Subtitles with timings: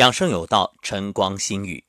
[0.00, 1.84] 养生有道，晨光心语。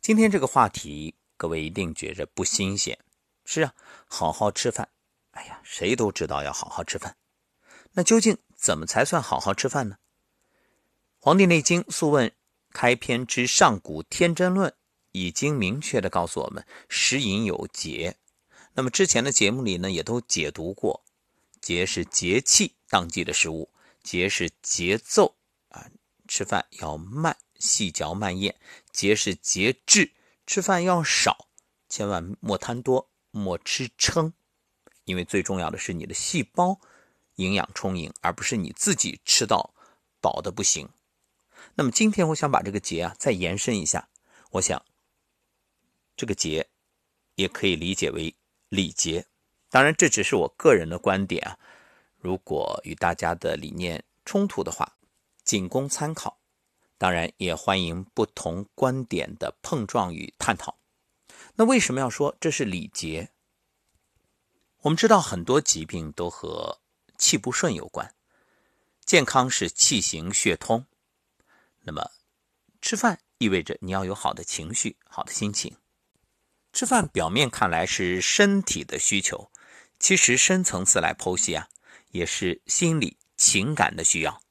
[0.00, 2.96] 今天这个话题，各位一定觉着不新鲜。
[3.44, 3.74] 是啊，
[4.06, 4.88] 好好吃饭。
[5.32, 7.16] 哎呀，谁都知道要好好吃饭。
[7.94, 9.96] 那究竟怎么才算好好吃饭呢？
[11.18, 12.28] 《黄帝内经·素问·
[12.70, 14.70] 开篇之上古天真论》
[15.10, 18.16] 已经明确的告诉我们，食饮有节。
[18.74, 21.04] 那么之前的节目里呢，也都解读过，
[21.60, 23.68] 节是节气当季的食物，
[24.04, 25.37] 节是节奏。
[26.28, 28.52] 吃饭要慢，细嚼慢咽；
[28.92, 30.12] 节是节制，
[30.46, 31.48] 吃饭要少，
[31.88, 34.32] 千万莫贪多，莫吃撑。
[35.04, 36.78] 因为最重要的是你的细胞
[37.36, 39.74] 营养充盈，而不是你自己吃到
[40.20, 40.88] 饱的不行。
[41.74, 44.10] 那么今天我想把这个节啊再延伸一下，
[44.50, 44.84] 我想
[46.14, 46.68] 这个节
[47.36, 48.36] 也可以理解为
[48.68, 49.24] 礼节。
[49.70, 51.58] 当然这只是我个人的观点啊，
[52.18, 54.97] 如果与大家的理念冲突的话。
[55.48, 56.38] 仅供参考，
[56.98, 60.76] 当然也欢迎不同观点的碰撞与探讨。
[61.54, 63.30] 那为什么要说这是礼节？
[64.82, 66.80] 我们知道很多疾病都和
[67.16, 68.14] 气不顺有关，
[69.06, 70.84] 健康是气行血通。
[71.80, 72.10] 那么
[72.82, 75.74] 吃饭意味着你要有好的情绪、好的心情。
[76.74, 79.50] 吃饭表面看来是身体的需求，
[79.98, 81.70] 其实深层次来剖析啊，
[82.10, 84.42] 也是心理情感的需要。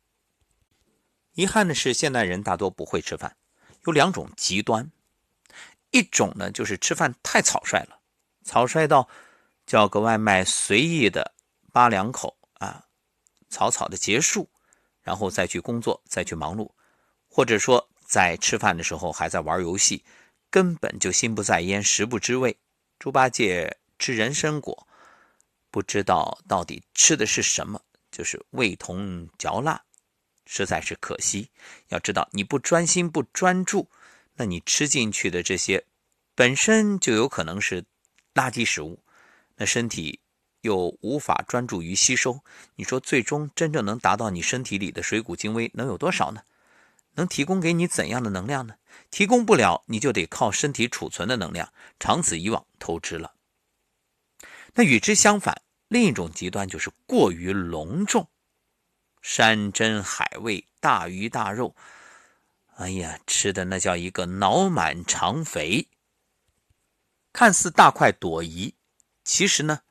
[1.37, 3.37] 遗憾的是，现代人大多不会吃饭，
[3.85, 4.91] 有两种极端，
[5.91, 7.99] 一种呢就是吃饭太草率了，
[8.43, 9.07] 草率到
[9.67, 11.35] 叫个外卖随意的
[11.71, 12.85] 扒两口啊，
[13.51, 14.49] 草草的结束，
[15.03, 16.71] 然后再去工作，再去忙碌，
[17.29, 20.03] 或者说在吃饭的时候还在玩游戏，
[20.49, 22.57] 根本就心不在焉，食不知味。
[22.97, 24.87] 猪八戒吃人参果，
[25.69, 27.79] 不知道到底吃的是什么，
[28.09, 29.83] 就是味同嚼蜡。
[30.47, 31.51] 实在是可惜。
[31.89, 33.87] 要知道，你不专心、不专注，
[34.37, 35.85] 那你吃进去的这些
[36.33, 37.83] 本身就有可能是
[38.33, 38.99] 垃圾食物，
[39.57, 40.19] 那身体
[40.61, 42.39] 又无法专注于吸收。
[42.75, 46.41] 你说，最终真正能达到你身体里的水谷精微能有多少呢？
[47.15, 48.75] 能提供给你怎样的能量呢？
[49.09, 51.73] 提供不了，你就得靠身体储存的能量。
[51.99, 53.33] 长此以往，透支了。
[54.75, 58.29] 那与之相反，另一种极端就是过于隆重。
[59.29, 61.75] 山珍海味、大鱼大肉，
[62.77, 65.89] 哎呀，吃的那叫一个脑满肠肥。
[67.33, 68.75] 看似大快朵颐，
[69.25, 69.81] 其实呢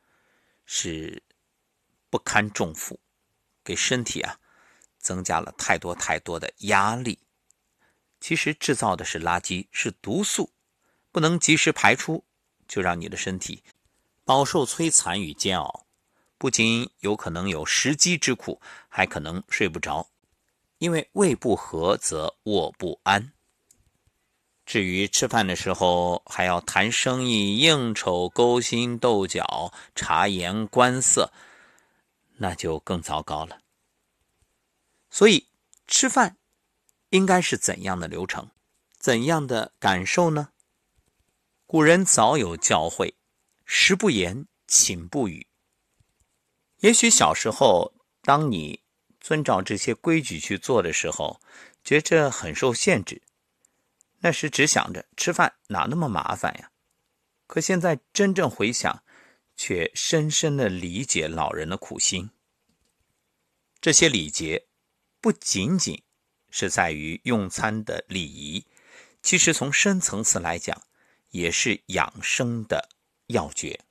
[0.65, 1.23] 是
[2.09, 2.99] 不堪重负，
[3.63, 4.41] 给身体啊
[4.99, 7.19] 增加了太多太多的压力。
[8.19, 10.51] 其实制造的是垃圾，是毒素，
[11.13, 12.25] 不能及时排出，
[12.67, 13.63] 就让你的身体
[14.25, 15.86] 饱受摧残与煎熬。
[16.39, 20.09] 不仅有可能有食积之苦，还可能睡不着，
[20.79, 23.33] 因为胃不和则卧不安。
[24.65, 31.33] 至于吃饭的时候还要谈生意、应酬、勾心斗角、察言观色，
[32.39, 33.61] 那就更糟糕了。
[35.09, 35.49] 所以，
[35.87, 36.37] 吃饭
[37.11, 38.51] 应该是怎样的流程，
[38.99, 40.51] 怎样的感受呢？
[41.65, 43.15] 古人早有教诲：
[43.65, 45.46] 食不言，寝不语。
[46.81, 48.83] 也许小时候，当你
[49.21, 51.41] 遵照这些规矩去做的时候，
[51.83, 53.23] 觉着很受限制。
[54.21, 56.71] 那时只想着吃饭哪那么麻烦呀？
[57.47, 59.03] 可现在真正回想，
[59.57, 62.31] 却深深的理解老人的苦心。
[63.81, 64.67] 这些礼节
[65.21, 66.03] 不仅仅
[66.51, 68.67] 是在于用餐的礼仪，
[69.23, 70.83] 其实从深层次来讲，
[71.31, 72.89] 也是养生的
[73.29, 73.86] 要诀。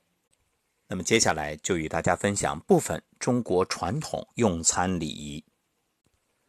[0.88, 5.44] 那么接下来就与大家分享部分中国传统用餐礼仪。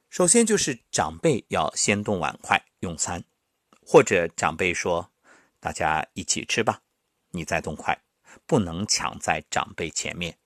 [0.09, 3.23] 首先就是长辈要先动碗筷用餐，
[3.81, 5.11] 或者长辈说
[5.59, 6.81] ：“大家一起吃吧，
[7.31, 7.99] 你再动筷，
[8.45, 10.37] 不能抢在长辈前面。”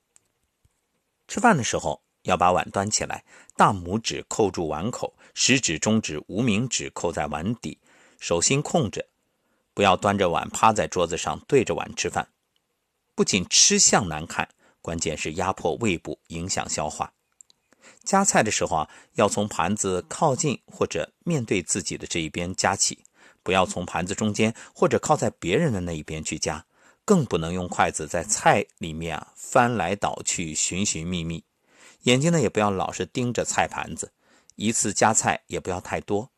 [1.28, 3.24] 吃饭的时候要把碗端起来，
[3.56, 7.78] 大拇指扣住碗口，食指、中指、无名指扣在碗底，
[8.18, 9.06] 手心空着，
[9.74, 12.31] 不要端着碗趴在桌子上对着碗吃饭。
[13.22, 14.48] 不仅吃相难看，
[14.80, 17.12] 关键是压迫胃部，影响消化。
[18.02, 23.04] 夹菜的时候啊，要从盘子靠近或者面对自己的这一边夹起，
[23.44, 26.66] 不要从盘子中间或者靠在别人的那一边去夹，
[27.04, 31.44] 更不能用筷子在菜里面啊翻来倒去，寻寻觅觅。
[32.00, 34.12] 眼睛呢也不要老是盯着菜盘子，
[34.56, 36.32] 一次夹菜也不要太多。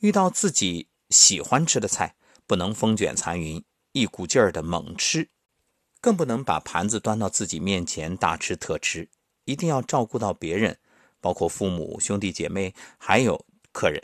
[0.00, 2.14] 遇到自己喜欢吃的菜，
[2.46, 5.30] 不能风卷残云，一股劲儿的猛吃。
[6.00, 9.08] 更不能把盘子端到自己面前大吃特吃，
[9.44, 10.78] 一定要照顾到别人，
[11.20, 14.02] 包括父母、兄弟姐妹，还有客人，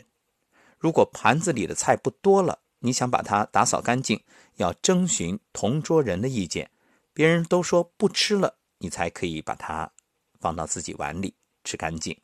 [0.77, 4.23] 如果盘子里的菜不多了，你想把它打扫干净，
[4.57, 6.69] 要征询同桌人的意见，
[7.13, 9.91] 别人都说不吃了，你才可以把它
[10.39, 11.33] 放到自己碗里
[11.63, 12.15] 吃干净。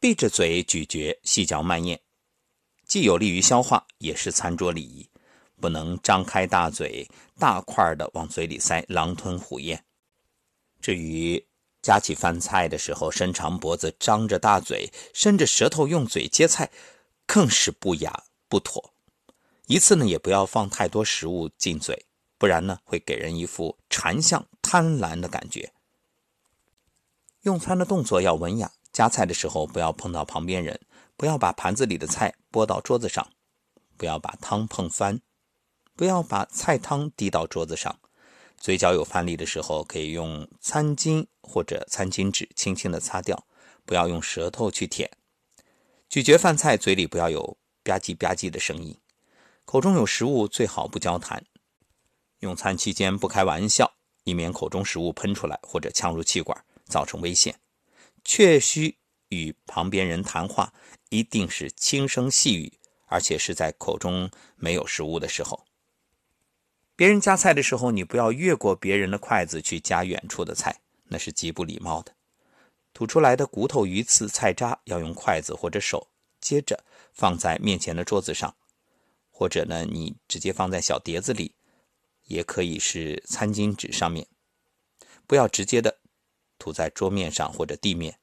[0.00, 2.00] 闭着嘴咀嚼，细嚼慢咽，
[2.86, 5.08] 既有利于消化，也是餐桌礼仪。
[5.60, 7.08] 不能张开大嘴，
[7.38, 9.84] 大块的往嘴里塞，狼吞虎咽。
[10.80, 11.46] 至于
[11.80, 16.70] 夹起饭菜的时候伸长脖子，张着大嘴，伸着舌头用嘴接菜，
[17.26, 18.92] 更是不雅不妥。
[19.66, 22.06] 一次呢，也不要放太多食物进嘴，
[22.36, 25.72] 不然呢，会给人一副馋相、贪婪的感觉。
[27.42, 28.72] 用餐的动作要文雅。
[28.92, 30.80] 夹菜的时候，不要碰到旁边人，
[31.16, 33.28] 不要把盘子里的菜拨到桌子上，
[33.96, 35.20] 不要把汤碰翻，
[35.96, 38.00] 不要把菜汤滴到桌子上。
[38.56, 43.46] 嘴角有饭粒的时候，可以用餐巾或者餐巾纸轻轻的擦掉，
[43.84, 45.10] 不要用舌头去舔。
[46.08, 48.98] 咀嚼饭菜，嘴里不要有吧唧吧唧的声音。
[49.64, 51.44] 口中有食物，最好不交谈。
[52.40, 53.94] 用餐期间不开玩笑，
[54.24, 57.58] 以免口中食物喷出来或者呛入气管，造成危险。
[58.24, 58.98] 确需
[59.28, 60.72] 与旁边人谈话，
[61.10, 65.64] 一定是轻声细语，而且是在口中没有食物的时候。
[66.96, 72.14] 别人夹菜的时候，你不要越过别人的筷子去夹远处的菜，那是极不礼貌的。
[72.92, 76.08] 吐出来的骨头、鱼刺、菜渣要用筷子或者手
[76.40, 78.54] 接着放在面前的桌子上，
[79.30, 81.56] 或者呢，你直接放在小碟子里，
[82.26, 84.26] 也可以是餐巾纸上面，
[85.26, 85.98] 不要直接的。
[86.56, 88.20] 涂在桌面上或者地面。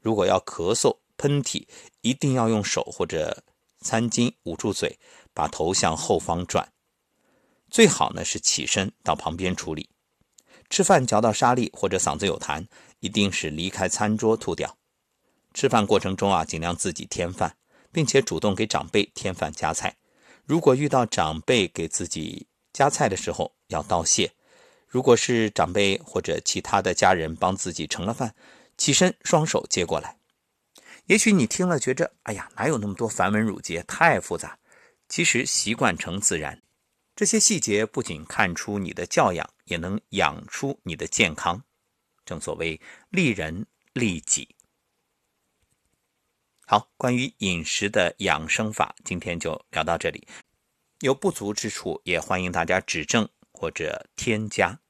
[0.00, 1.66] 如果要咳嗽、喷嚏，
[2.00, 3.44] 一定要用手或者
[3.80, 4.98] 餐巾捂住嘴，
[5.32, 6.71] 把头向后方转。
[7.72, 9.88] 最好呢是起身到旁边处理。
[10.68, 12.66] 吃饭嚼到沙粒或者嗓子有痰，
[13.00, 14.76] 一定是离开餐桌吐掉。
[15.54, 17.56] 吃饭过程中啊，尽量自己添饭，
[17.90, 19.96] 并且主动给长辈添饭夹菜。
[20.44, 24.30] 如果遇到长辈给自己夹菜的时候，要道谢。
[24.86, 28.34] 如果是长辈或者其他的家人帮自己盛了饭，
[28.76, 30.18] 起身双手接过来。
[31.06, 34.58] 也许你听了觉着，哎呀，哪有那么多繁文缛节，太复杂。
[35.08, 36.60] 其实习惯成自然，
[37.14, 41.62] 这些细节不仅看出你的教养，也能养出你的健康。
[42.24, 42.80] 正所谓
[43.10, 44.56] 利人利己。
[46.66, 50.26] 好，关于饮食的养生法，今天就聊到这里。
[51.00, 54.81] 有不足之处，也欢迎大家指正或者添加。